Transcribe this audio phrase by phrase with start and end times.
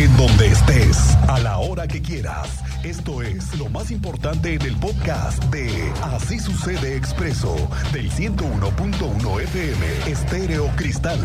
[0.00, 2.62] En donde estés, a la hora que quieras.
[2.82, 7.54] Esto es lo más importante en el podcast de Así sucede expreso
[7.92, 11.20] del 101.1 FM Estéreo Cristal.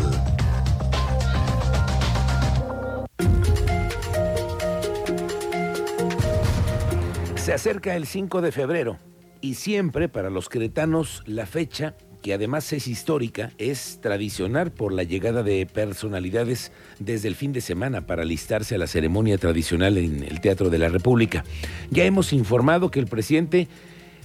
[7.36, 8.98] Se acerca el 5 de febrero
[9.40, 11.94] y siempre para los queretanos la fecha,
[12.26, 17.60] que además es histórica, es tradicional por la llegada de personalidades desde el fin de
[17.60, 21.44] semana para alistarse a la ceremonia tradicional en el Teatro de la República.
[21.92, 23.68] Ya hemos informado que el presidente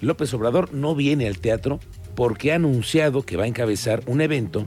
[0.02, 1.80] López Obrador no viene al teatro
[2.16, 4.66] porque ha anunciado que va a encabezar un evento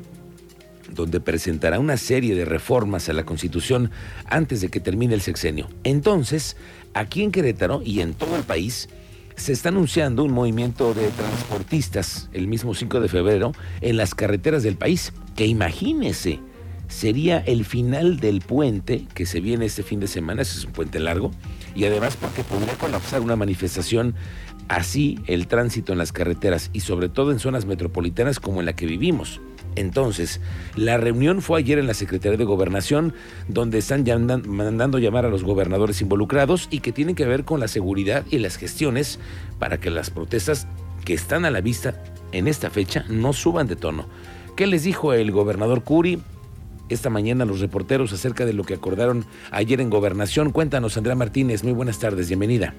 [0.92, 3.90] donde presentará una serie de reformas a la Constitución
[4.26, 5.68] antes de que termine el sexenio.
[5.82, 6.56] Entonces,
[6.92, 8.88] aquí en Querétaro y en todo el país,
[9.36, 14.62] se está anunciando un movimiento de transportistas el mismo 5 de febrero en las carreteras
[14.62, 16.40] del país, que imagínese,
[16.88, 20.72] sería el final del puente que se viene este fin de semana, ese es un
[20.72, 21.30] puente largo,
[21.74, 24.14] y además porque podría colapsar una manifestación
[24.68, 28.74] así el tránsito en las carreteras y sobre todo en zonas metropolitanas como en la
[28.74, 29.40] que vivimos.
[29.76, 30.40] Entonces,
[30.76, 33.14] la reunión fue ayer en la Secretaría de Gobernación,
[33.48, 34.04] donde están
[34.46, 38.38] mandando llamar a los gobernadores involucrados y que tienen que ver con la seguridad y
[38.38, 39.18] las gestiones
[39.58, 40.66] para que las protestas
[41.04, 42.02] que están a la vista
[42.32, 44.06] en esta fecha no suban de tono.
[44.56, 46.20] ¿Qué les dijo el gobernador Curi?
[46.88, 50.52] Esta mañana a los reporteros acerca de lo que acordaron ayer en Gobernación.
[50.52, 51.64] Cuéntanos, Andrea Martínez.
[51.64, 52.74] Muy buenas tardes, bienvenida.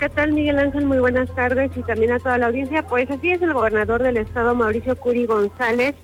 [0.00, 0.86] ¿Qué tal, Miguel Ángel?
[0.86, 2.82] Muy buenas tardes y también a toda la audiencia.
[2.82, 5.94] Pues así es, el gobernador del estado, Mauricio Curi González,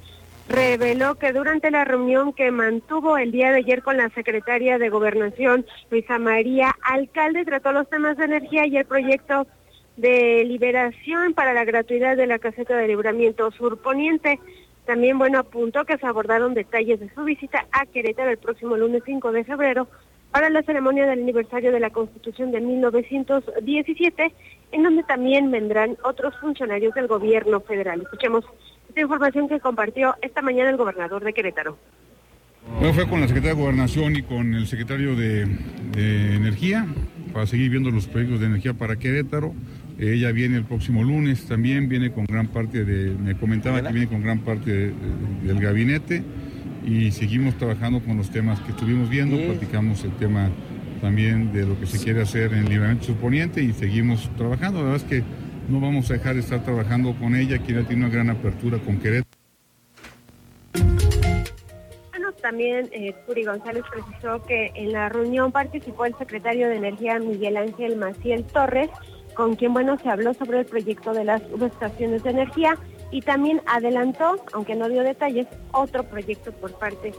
[0.50, 4.90] reveló que durante la reunión que mantuvo el día de ayer con la secretaria de
[4.90, 9.46] Gobernación, Luisa María Alcalde, trató los temas de energía y el proyecto
[9.96, 14.38] de liberación para la gratuidad de la caseta de libramiento surponiente.
[14.84, 19.04] También, bueno, apuntó que se abordaron detalles de su visita a Querétaro el próximo lunes
[19.06, 19.88] 5 de febrero
[20.36, 24.34] para la ceremonia del aniversario de la Constitución de 1917,
[24.72, 28.02] en donde también vendrán otros funcionarios del gobierno federal.
[28.02, 28.44] Escuchemos
[28.86, 31.78] esta información que compartió esta mañana el gobernador de Querétaro.
[32.78, 35.46] Bueno, fue con la secretaria de Gobernación y con el secretario de,
[35.96, 36.86] Energía
[37.32, 39.54] para seguir viendo los proyectos de energía para Querétaro.
[39.98, 44.06] Ella viene el próximo lunes también, viene con gran parte de, me comentaba que viene
[44.06, 44.92] con gran parte
[45.42, 46.22] del gabinete
[46.86, 50.48] y seguimos trabajando con los temas que estuvimos viendo, platicamos el tema
[51.00, 54.78] también de lo que se quiere hacer en el libramiento suponiente y seguimos trabajando.
[54.78, 55.24] La verdad es que
[55.68, 58.78] no vamos a dejar de estar trabajando con ella, que ella tiene una gran apertura
[58.78, 59.26] con Querétaro.
[62.10, 67.18] Bueno, también eh, Puri González precisó que en la reunión participó el secretario de Energía
[67.18, 68.90] Miguel Ángel Maciel Torres,
[69.34, 72.78] con quien bueno se habló sobre el proyecto de las subestaciones de energía
[73.10, 77.12] y también adelantó, aunque no dio detalles, otro proyecto por parte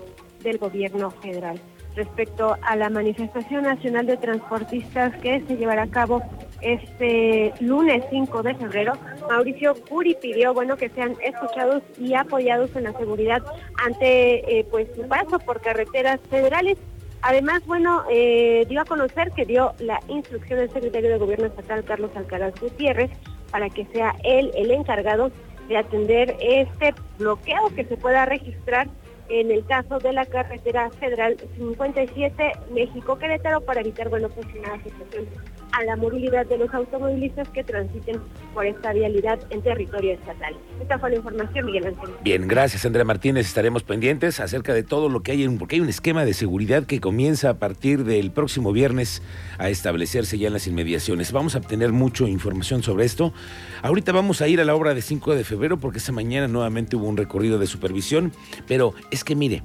[0.43, 1.59] del gobierno federal.
[1.95, 6.21] Respecto a la manifestación nacional de transportistas que se llevará a cabo
[6.61, 8.93] este lunes 5 de febrero,
[9.27, 13.43] Mauricio Curi pidió bueno que sean escuchados y apoyados en la seguridad
[13.83, 16.77] ante eh, pues su paso por carreteras federales.
[17.23, 21.83] Además, bueno, eh, dio a conocer que dio la instrucción del secretario de Gobierno Estatal,
[21.83, 23.09] Carlos Alcaraz Gutiérrez,
[23.49, 25.31] para que sea él el encargado
[25.67, 28.87] de atender este bloqueo que se pueda registrar
[29.29, 35.25] en el caso de la carretera federal 57 México-Querétaro para evitar, bueno, pues una situación
[35.71, 38.19] a la movilidad de los automovilistas que transiten
[38.53, 40.55] por esta vialidad en territorio estatal.
[40.81, 42.09] Esta fue la información, Miguel Ángel.
[42.23, 43.45] Bien, gracias Andrea Martínez.
[43.45, 46.99] Estaremos pendientes acerca de todo lo que hay, porque hay un esquema de seguridad que
[46.99, 49.21] comienza a partir del próximo viernes
[49.57, 51.31] a establecerse ya en las inmediaciones.
[51.31, 53.33] Vamos a obtener mucha información sobre esto.
[53.81, 56.95] Ahorita vamos a ir a la obra de 5 de febrero porque esta mañana nuevamente
[56.95, 58.31] hubo un recorrido de supervisión,
[58.67, 59.63] pero es que mire,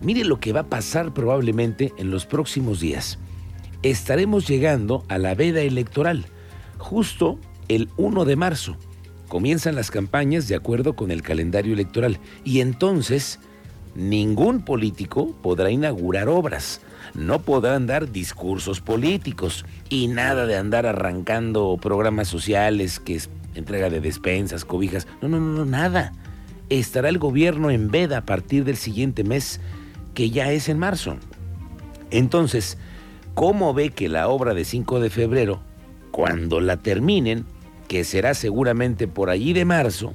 [0.00, 3.18] mire lo que va a pasar probablemente en los próximos días
[3.82, 6.26] estaremos llegando a la veda electoral,
[6.78, 7.38] justo
[7.68, 8.76] el 1 de marzo.
[9.28, 13.40] Comienzan las campañas de acuerdo con el calendario electoral y entonces
[13.94, 16.80] ningún político podrá inaugurar obras,
[17.14, 23.90] no podrán dar discursos políticos y nada de andar arrancando programas sociales que es entrega
[23.90, 26.12] de despensas, cobijas, no, no, no, nada.
[26.68, 29.60] Estará el gobierno en veda a partir del siguiente mes,
[30.14, 31.16] que ya es en marzo.
[32.10, 32.78] Entonces,
[33.34, 35.60] ¿Cómo ve que la obra de 5 de febrero,
[36.10, 37.46] cuando la terminen,
[37.88, 40.12] que será seguramente por allí de marzo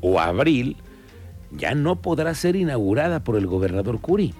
[0.00, 0.76] o abril,
[1.50, 4.34] ya no podrá ser inaugurada por el gobernador Curi?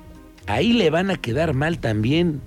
[0.47, 2.41] Ahí le van a quedar mal también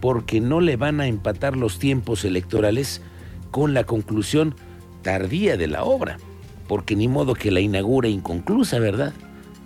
[0.00, 3.02] porque no le van a empatar los tiempos electorales
[3.50, 4.54] con la conclusión
[5.02, 6.18] tardía de la obra,
[6.68, 9.12] porque ni modo que la inaugure inconclusa, ¿verdad?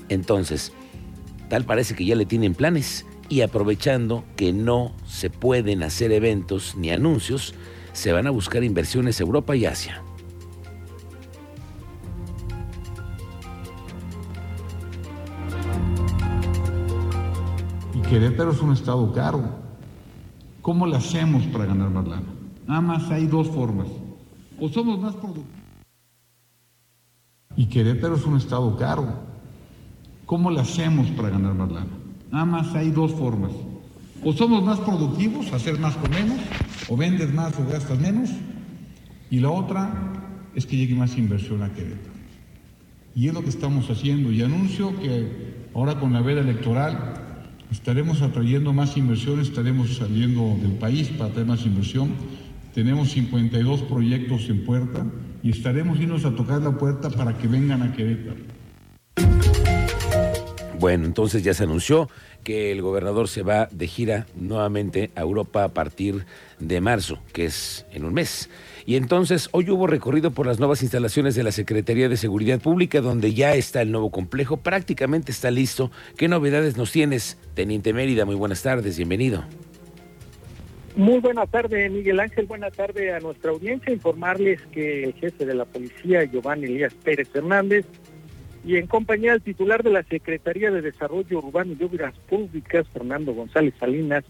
[0.08, 0.72] Entonces,
[1.48, 6.74] tal parece que ya le tienen planes y aprovechando que no se pueden hacer eventos
[6.76, 7.54] ni anuncios,
[7.92, 10.02] se van a buscar inversiones Europa y Asia.
[17.94, 19.42] Y Querétaro es un estado caro.
[20.60, 22.26] ¿Cómo le hacemos para ganar más lana?
[22.66, 23.88] Nada más hay dos formas.
[24.60, 25.62] O somos más productivos.
[27.56, 29.06] Y Querétaro es un estado caro.
[30.24, 32.01] ¿Cómo le hacemos para ganar más lana?
[32.32, 33.52] Nada más hay dos formas.
[34.24, 36.38] O somos más productivos, hacer más con menos,
[36.88, 38.30] o vendes más o gastas menos.
[39.30, 39.92] Y la otra
[40.54, 42.12] es que llegue más inversión a Querétaro.
[43.14, 44.32] Y es lo que estamos haciendo.
[44.32, 47.14] Y anuncio que ahora con la veda electoral
[47.70, 52.12] estaremos atrayendo más inversión, estaremos saliendo del país para traer más inversión.
[52.74, 55.04] Tenemos 52 proyectos en puerta
[55.42, 58.51] y estaremos yendo a tocar la puerta para que vengan a Querétaro.
[60.82, 62.10] Bueno, entonces ya se anunció
[62.42, 66.24] que el gobernador se va de gira nuevamente a Europa a partir
[66.58, 68.50] de marzo, que es en un mes.
[68.84, 73.00] Y entonces hoy hubo recorrido por las nuevas instalaciones de la Secretaría de Seguridad Pública,
[73.00, 75.92] donde ya está el nuevo complejo, prácticamente está listo.
[76.16, 78.24] ¿Qué novedades nos tienes, Teniente Mérida?
[78.24, 79.44] Muy buenas tardes, bienvenido.
[80.96, 82.46] Muy buena tarde, Miguel Ángel.
[82.46, 83.92] Buena tarde a nuestra audiencia.
[83.92, 87.86] Informarles que el jefe de la policía, Giovanni Elías Pérez Hernández,
[88.64, 93.32] y en compañía del titular de la Secretaría de Desarrollo Urbano y Obras Públicas, Fernando
[93.32, 94.24] González Salinas,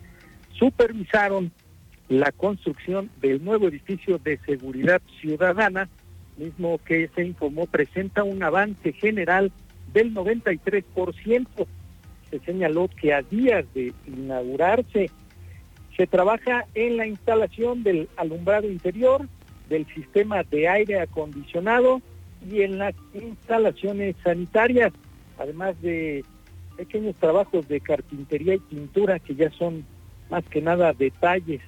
[0.53, 1.53] supervisaron
[2.09, 5.89] la construcción del nuevo edificio de seguridad ciudadana,
[6.37, 9.53] mismo que se informó presenta un avance general
[9.93, 11.47] del 93%.
[12.31, 15.11] Se señaló que a días de inaugurarse
[15.97, 19.29] se trabaja en la instalación del alumbrado interior,
[19.69, 22.01] del sistema de aire acondicionado,
[22.51, 24.93] y en las instalaciones sanitarias,
[25.39, 26.25] además de
[26.77, 29.85] pequeños trabajos de carpintería y pintura que ya son
[30.31, 31.61] más que nada detalles.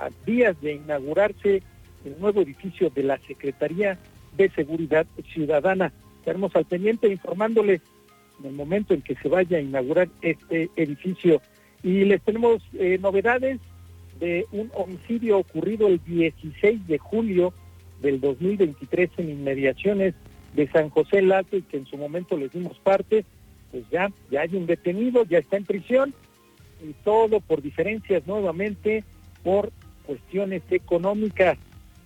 [0.00, 1.62] A días de inaugurarse
[2.04, 3.98] el nuevo edificio de la Secretaría
[4.36, 5.92] de Seguridad Ciudadana.
[6.18, 7.80] Estaremos al pendiente informándoles
[8.40, 11.40] en el momento en que se vaya a inaugurar este edificio.
[11.82, 13.60] Y les tenemos eh, novedades
[14.18, 17.52] de un homicidio ocurrido el 16 de julio
[18.02, 20.14] del 2023 en inmediaciones
[20.54, 23.24] de San José Lato y que en su momento les dimos parte,
[23.70, 26.14] pues ya, ya hay un detenido, ya está en prisión
[26.82, 29.04] y todo por diferencias nuevamente,
[29.42, 29.72] por
[30.04, 31.58] cuestiones económicas.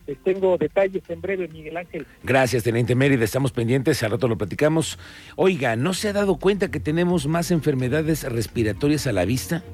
[0.06, 2.06] Les tengo detalles en breve, Miguel Ángel.
[2.22, 3.25] Gracias, Teniente Mérida.
[3.25, 5.00] Estamos pendientes, al rato lo platicamos.
[5.34, 9.64] Oiga, ¿no se ha dado cuenta que tenemos más enfermedades respiratorias a la vista?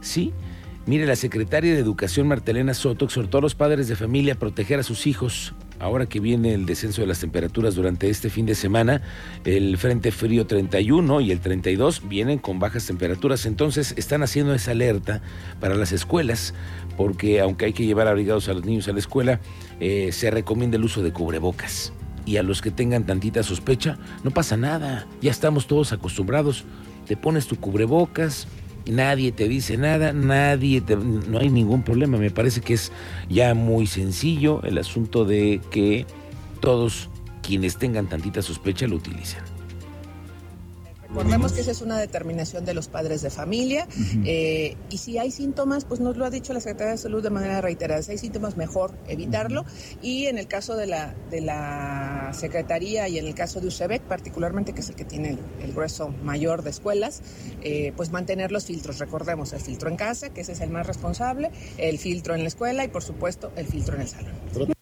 [0.00, 0.32] Sí.
[0.86, 4.80] Mire, la secretaria de Educación Martelena Soto exhortó a los padres de familia a proteger
[4.80, 8.54] a sus hijos ahora que viene el descenso de las temperaturas durante este fin de
[8.54, 9.02] semana,
[9.44, 14.72] el Frente Frío 31 y el 32 vienen con bajas temperaturas, entonces están haciendo esa
[14.72, 15.22] alerta
[15.60, 16.54] para las escuelas,
[16.96, 19.40] porque aunque hay que llevar abrigados a los niños a la escuela,
[19.80, 21.92] eh, se recomienda el uso de cubrebocas.
[22.24, 26.64] Y a los que tengan tantita sospecha, no pasa nada, ya estamos todos acostumbrados.
[27.06, 28.48] Te pones tu cubrebocas,
[28.86, 32.18] nadie te dice nada, nadie te, no hay ningún problema.
[32.18, 32.92] Me parece que es
[33.28, 36.06] ya muy sencillo el asunto de que
[36.60, 37.08] todos
[37.42, 39.55] quienes tengan tantita sospecha lo utilicen.
[41.08, 43.86] Recordemos que esa es una determinación de los padres de familia
[44.24, 47.30] eh, y si hay síntomas, pues nos lo ha dicho la Secretaría de Salud de
[47.30, 49.64] manera reiterada, si hay síntomas mejor evitarlo
[50.02, 54.02] y en el caso de la, de la Secretaría y en el caso de UCEBEC
[54.02, 57.22] particularmente, que es el que tiene el, grueso mayor de escuelas,
[57.62, 60.86] eh, pues mantener los filtros, recordemos el filtro en casa, que ese es el más
[60.86, 64.75] responsable, el filtro en la escuela y por supuesto el filtro en el salón.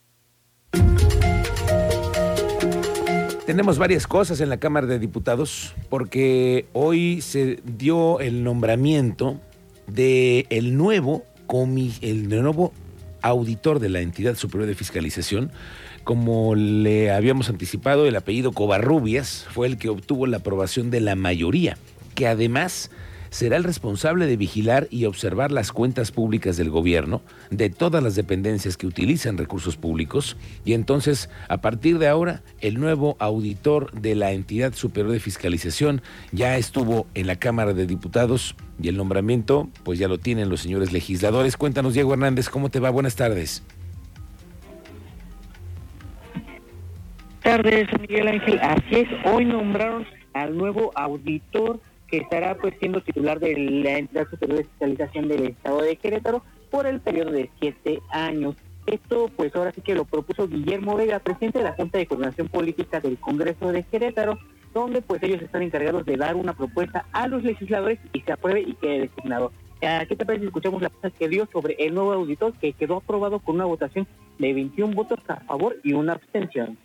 [3.46, 9.38] Tenemos varias cosas en la Cámara de Diputados porque hoy se dio el nombramiento
[9.86, 11.24] de el nuevo
[12.00, 12.72] el nuevo
[13.20, 15.52] auditor de la entidad superior de fiscalización.
[16.04, 21.14] Como le habíamos anticipado, el apellido Covarrubias fue el que obtuvo la aprobación de la
[21.14, 21.76] mayoría,
[22.14, 22.90] que además
[23.34, 28.14] será el responsable de vigilar y observar las cuentas públicas del gobierno, de todas las
[28.14, 34.14] dependencias que utilizan recursos públicos, y entonces, a partir de ahora, el nuevo auditor de
[34.14, 36.00] la entidad superior de fiscalización
[36.30, 40.60] ya estuvo en la Cámara de Diputados y el nombramiento, pues ya lo tienen los
[40.60, 41.56] señores legisladores.
[41.56, 42.90] Cuéntanos, Diego Hernández, ¿cómo te va?
[42.90, 43.64] Buenas tardes.
[47.42, 48.60] tardes, Miguel Ángel.
[48.62, 54.28] Así es, hoy nombraron al nuevo auditor que estará pues siendo titular de la entidad
[54.28, 58.56] superior de fiscalización del Estado de Querétaro por el periodo de siete años.
[58.86, 62.48] Esto pues ahora sí que lo propuso Guillermo Vega, presidente de la Junta de Coordinación
[62.48, 64.38] Política del Congreso de Querétaro,
[64.74, 68.60] donde pues ellos están encargados de dar una propuesta a los legisladores y se apruebe
[68.60, 69.52] y quede designado.
[69.80, 72.72] Eh, ¿Qué te parece si escuchamos la propuesta que dio sobre el nuevo auditor que
[72.72, 74.06] quedó aprobado con una votación
[74.38, 76.76] de 21 votos a favor y una abstención?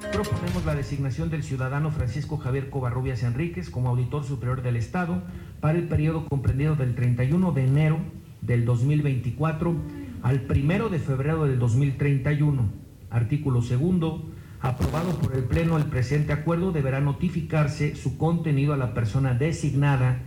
[0.00, 5.22] Proponemos la designación del ciudadano Francisco Javier Covarrubias Enríquez como auditor superior del Estado
[5.60, 7.98] para el periodo comprendido del 31 de enero
[8.40, 9.74] del 2024
[10.22, 12.70] al 1 de febrero del 2031.
[13.10, 14.24] Artículo segundo.
[14.60, 20.20] Aprobado por el Pleno, el presente acuerdo deberá notificarse su contenido a la persona designada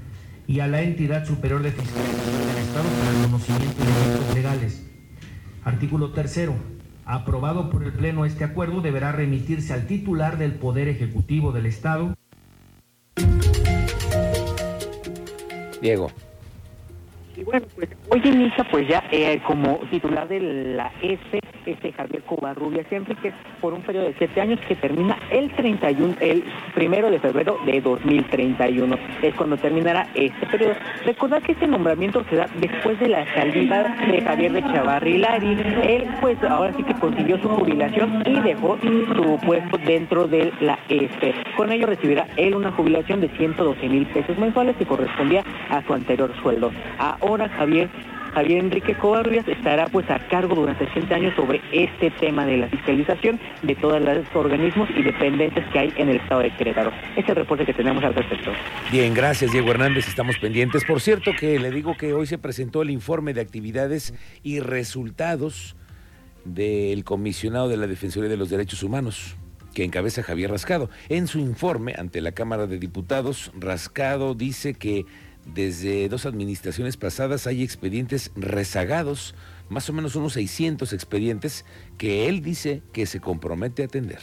[0.48, 4.86] y a la entidad superior de fiscalización del Estado para el conocimiento de efectos legales.
[5.64, 6.81] Artículo tercero.
[7.12, 12.16] Aprobado por el Pleno, este acuerdo deberá remitirse al titular del Poder Ejecutivo del Estado.
[15.82, 16.10] Diego.
[17.36, 22.24] Y bueno, pues hoy inicia pues ya eh, como titular de la S este Javier
[22.24, 27.20] Covarrubias Enriquez por un periodo de siete años que termina el 31, el primero de
[27.20, 28.98] febrero de 2031.
[29.22, 30.74] Es cuando terminará este periodo.
[31.06, 35.58] Recordar que este nombramiento se da después de la salida de Javier de Chavarrilari.
[35.84, 40.80] Él pues ahora sí que consiguió su jubilación y dejó su puesto dentro de la
[40.90, 41.34] ESPE.
[41.56, 45.94] Con ello recibirá él una jubilación de 112 mil pesos mensuales que correspondía a su
[45.94, 46.72] anterior sueldo.
[46.98, 47.90] Ahora Javier
[48.34, 52.68] Javier Enrique Covarrubias estará pues a cargo durante 80 años sobre este tema de la
[52.70, 56.92] fiscalización de todos los organismos y dependencias que hay en el estado de Querétaro.
[57.10, 58.52] Este es el reporte que tenemos al respecto.
[58.92, 60.86] Bien, gracias Diego Hernández, estamos pendientes.
[60.86, 65.76] Por cierto que le digo que hoy se presentó el informe de actividades y resultados
[66.46, 69.36] del comisionado de la Defensoría de los Derechos Humanos
[69.74, 70.90] que encabeza Javier Rascado.
[71.08, 75.06] En su informe ante la Cámara de Diputados, Rascado dice que
[75.46, 79.36] desde dos administraciones pasadas hay expedientes rezagados,
[79.70, 81.66] más o menos unos 600 expedientes
[81.98, 84.20] que él dice que se compromete a atender.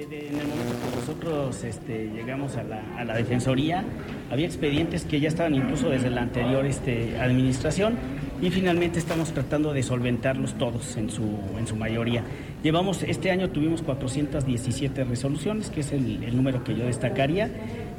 [0.00, 3.84] En el momento que nosotros este, llegamos a la, Defensoría,
[4.30, 7.96] había expedientes que ya estaban incluso desde la anterior este, administración
[8.42, 11.22] y finalmente estamos tratando de solventarlos todos en su,
[11.58, 12.24] en su mayoría.
[12.62, 17.50] Llevamos, este año tuvimos 417 resoluciones, que es el, el número que yo destacaría,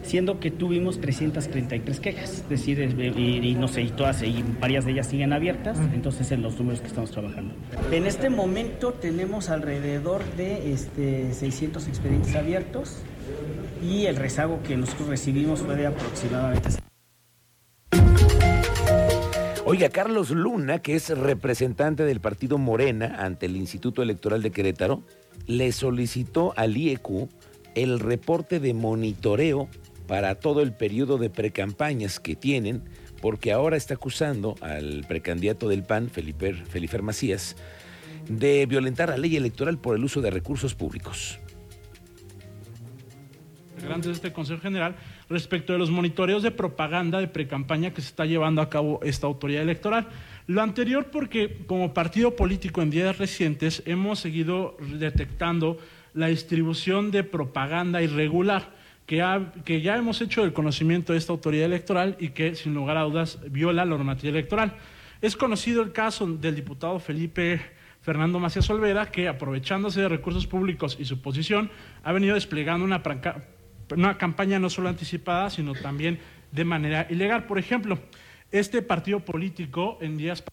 [0.04, 4.86] siendo que tuvimos 333 quejas, es decir, y, y no sé, y todas, y varias
[4.86, 7.54] de ellas siguen abiertas, entonces en los números que estamos trabajando.
[7.92, 12.98] En este momento tenemos alrededor de este, 600 expedientes abiertos
[13.88, 16.81] y el rezago que nosotros recibimos fue de aproximadamente
[19.72, 25.02] Oiga, Carlos Luna, que es representante del partido Morena ante el Instituto Electoral de Querétaro,
[25.48, 27.30] le solicitó al IEQ
[27.76, 29.70] el reporte de monitoreo
[30.08, 32.84] para todo el periodo de precampañas que tienen,
[33.22, 37.56] porque ahora está acusando al precandidato del PAN, Felipe, Felifer Macías,
[38.28, 41.40] de violentar la ley electoral por el uso de recursos públicos.
[43.82, 44.98] Grandes de este Consejo General
[45.32, 49.28] respecto de los monitoreos de propaganda de precampaña que se está llevando a cabo esta
[49.28, 50.08] autoridad electoral.
[50.48, 55.78] Lo anterior porque como partido político en días recientes hemos seguido detectando
[56.14, 58.70] la distribución de propaganda irregular
[59.06, 62.74] que, ha, que ya hemos hecho del conocimiento de esta autoridad electoral y que sin
[62.74, 64.74] lugar a dudas viola la normativa electoral.
[65.22, 67.62] Es conocido el caso del diputado Felipe
[68.02, 71.70] Fernando Macías Olvera, que aprovechándose de recursos públicos y su posición,
[72.04, 73.04] ha venido desplegando una
[73.92, 76.20] una campaña no solo anticipada, sino también
[76.52, 77.46] de manera ilegal.
[77.46, 78.00] Por ejemplo,
[78.52, 80.44] este partido político en días